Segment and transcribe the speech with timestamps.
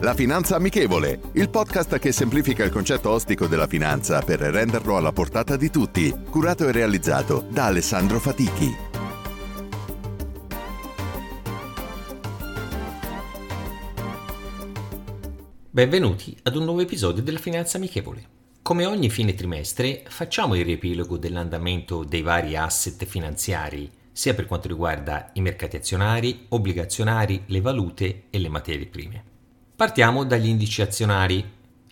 [0.00, 5.10] La Finanza Amichevole, il podcast che semplifica il concetto ostico della finanza per renderlo alla
[5.10, 8.72] portata di tutti, curato e realizzato da Alessandro Fatichi.
[15.68, 18.22] Benvenuti ad un nuovo episodio della Finanza Amichevole.
[18.62, 24.68] Come ogni fine trimestre facciamo il riepilogo dell'andamento dei vari asset finanziari, sia per quanto
[24.68, 29.36] riguarda i mercati azionari, obbligazionari, le valute e le materie prime.
[29.78, 31.48] Partiamo dagli indici azionari.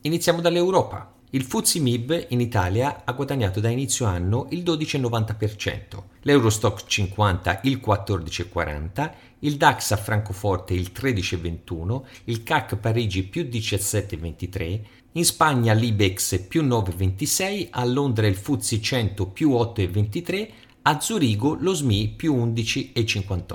[0.00, 1.14] Iniziamo dall'Europa.
[1.30, 7.80] Il FTSE MIB in Italia ha guadagnato da inizio anno il 12,90%, l'Eurostock 50 il
[7.80, 14.80] 14,40%, il DAX a Francoforte il 13,21%, il CAC Parigi più 17,23%,
[15.12, 20.48] in Spagna l'Ibex più 9,26%, a Londra il FTSE 100 più 8,23%,
[20.82, 23.54] a Zurigo lo SMI più 11,58%.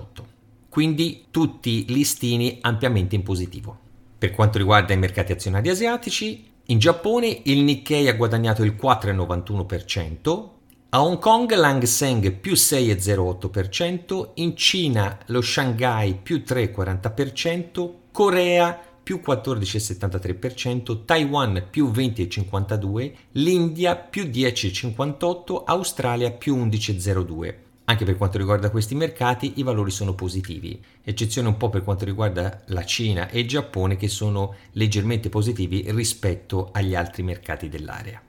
[0.69, 3.83] Quindi tutti listini ampiamente in positivo.
[4.23, 10.49] Per quanto riguarda i mercati azionari asiatici, in Giappone il Nikkei ha guadagnato il 4,91%,
[10.91, 19.19] a Hong Kong l'Hang Seng più 6,08%, in Cina lo Shanghai più 3,40%, Corea più
[19.21, 27.62] 14,73%, Taiwan più 20,52%, l'India più 10,58%, Australia più 11,02%.
[27.85, 32.05] Anche per quanto riguarda questi mercati i valori sono positivi, eccezione un po' per quanto
[32.05, 38.21] riguarda la Cina e il Giappone che sono leggermente positivi rispetto agli altri mercati dell'area.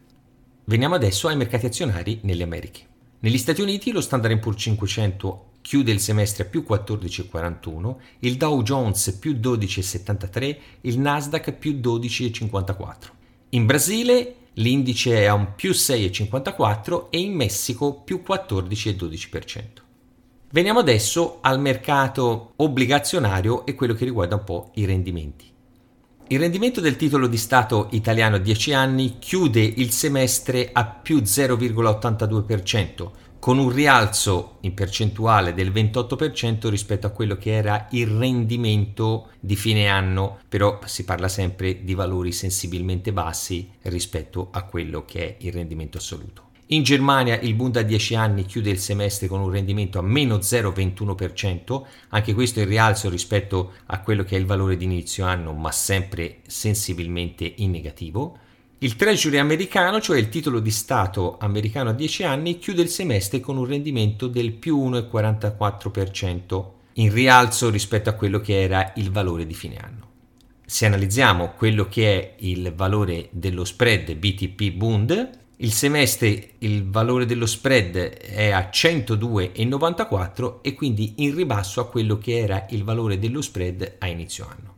[0.65, 2.81] Veniamo adesso ai mercati azionari nelle Americhe.
[3.21, 8.61] Negli Stati Uniti lo Standard Poor's 500 chiude il semestre a più 14,41, il Dow
[8.63, 12.97] Jones più 12,73, il Nasdaq più 12,54.
[13.51, 19.63] In Brasile l'indice è a un più 6,54 e in Messico più 14,12%.
[20.51, 25.53] Veniamo adesso al mercato obbligazionario e quello che riguarda un po' i rendimenti.
[26.29, 31.19] Il rendimento del titolo di Stato italiano a 10 anni chiude il semestre a più
[31.19, 33.11] 0,82%,
[33.45, 39.55] con un rialzo in percentuale del 28% rispetto a quello che era il rendimento di
[39.55, 45.37] fine anno, però si parla sempre di valori sensibilmente bassi rispetto a quello che è
[45.41, 46.53] il rendimento assoluto.
[46.69, 50.39] In Germania il Bund a 10 anni chiude il semestre con un rendimento a meno
[50.39, 55.53] 0,21%, anche questo in rialzo rispetto a quello che è il valore di inizio anno,
[55.53, 58.39] ma sempre sensibilmente in negativo.
[58.85, 63.41] Il Treasury americano, cioè il titolo di Stato americano a 10 anni, chiude il semestre
[63.41, 69.47] con un rendimento del più 1,44%, in rialzo rispetto a quello che era il valore
[69.47, 70.09] di fine anno.
[70.67, 77.25] Se analizziamo quello che è il valore dello spread BTP Bund, il semestre il valore
[77.25, 83.19] dello spread è a 102,94 e quindi in ribasso a quello che era il valore
[83.19, 84.75] dello spread a inizio anno.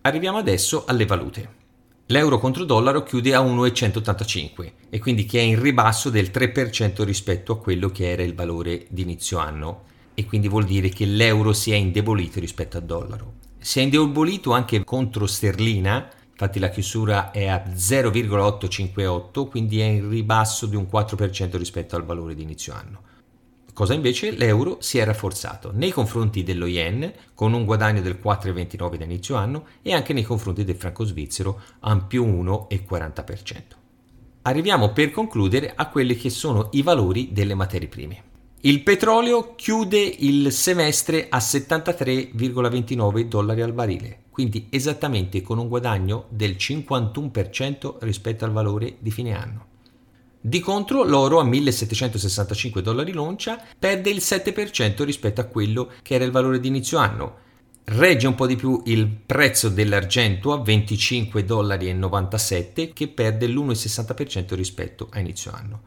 [0.00, 1.62] Arriviamo adesso alle valute
[2.06, 7.52] l'euro contro dollaro chiude a 1,185 e quindi che è in ribasso del 3% rispetto
[7.52, 11.52] a quello che era il valore di inizio anno e quindi vuol dire che l'euro
[11.52, 13.34] si è indebolito rispetto al dollaro.
[13.58, 20.08] Si è indebolito anche contro sterlina, infatti la chiusura è a 0,858, quindi è in
[20.08, 23.12] ribasso di un 4% rispetto al valore di inizio anno
[23.74, 28.96] cosa invece l'euro si è rafforzato nei confronti dello yen con un guadagno del 4,29
[28.96, 33.62] da inizio anno e anche nei confronti del franco svizzero a più 1,40%.
[34.42, 38.22] Arriviamo per concludere a quelli che sono i valori delle materie prime.
[38.60, 46.26] Il petrolio chiude il semestre a 73,29 dollari al barile, quindi esattamente con un guadagno
[46.30, 49.72] del 51% rispetto al valore di fine anno.
[50.46, 56.24] Di contro l'oro a 1765 dollari l'oncia perde il 7% rispetto a quello che era
[56.24, 57.36] il valore di inizio anno.
[57.84, 65.08] Regge un po' di più il prezzo dell'argento a 25,97 dollari che perde l'1,60% rispetto
[65.12, 65.80] a inizio anno.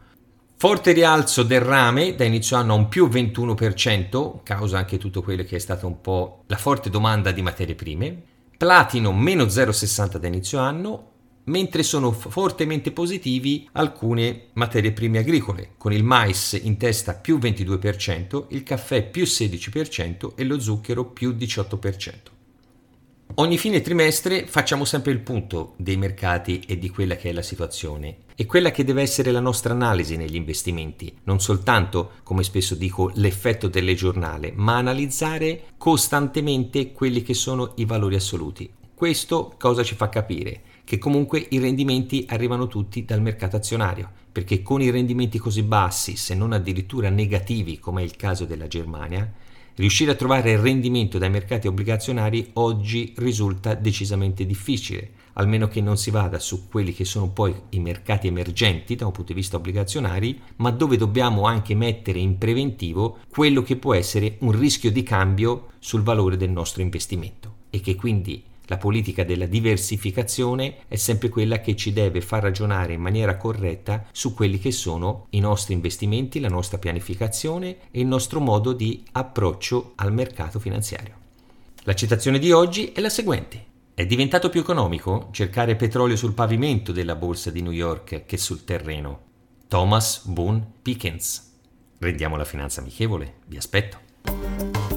[0.56, 5.44] Forte rialzo del rame da inizio anno a un più 21%, causa anche tutto quello
[5.44, 8.24] che è stata un po' la forte domanda di materie prime.
[8.58, 11.12] Platino meno 0,60 da inizio anno,
[11.48, 18.46] mentre sono fortemente positivi alcune materie prime agricole, con il mais in testa più 22%,
[18.50, 22.36] il caffè più 16% e lo zucchero più 18%.
[23.40, 27.42] Ogni fine trimestre facciamo sempre il punto dei mercati e di quella che è la
[27.42, 32.74] situazione e quella che deve essere la nostra analisi negli investimenti, non soltanto, come spesso
[32.74, 38.72] dico, l'effetto delle giornale, ma analizzare costantemente quelli che sono i valori assoluti.
[38.96, 40.62] Questo cosa ci fa capire?
[40.88, 46.16] Che comunque i rendimenti arrivano tutti dal mercato azionario, perché con i rendimenti così bassi,
[46.16, 49.30] se non addirittura negativi come è il caso della Germania,
[49.78, 55.98] Riuscire a trovare il rendimento dai mercati obbligazionari oggi risulta decisamente difficile, almeno che non
[55.98, 59.58] si vada su quelli che sono poi i mercati emergenti da un punto di vista
[59.58, 65.04] obbligazionari, ma dove dobbiamo anche mettere in preventivo quello che può essere un rischio di
[65.04, 71.30] cambio sul valore del nostro investimento e che quindi la politica della diversificazione è sempre
[71.30, 75.74] quella che ci deve far ragionare in maniera corretta su quelli che sono i nostri
[75.74, 81.16] investimenti, la nostra pianificazione e il nostro modo di approccio al mercato finanziario.
[81.84, 83.66] La citazione di oggi è la seguente.
[83.94, 88.64] È diventato più economico cercare petrolio sul pavimento della borsa di New York che sul
[88.66, 89.22] terreno.
[89.68, 91.54] Thomas Boone Pickens.
[92.00, 94.97] Rendiamo la finanza amichevole, vi aspetto.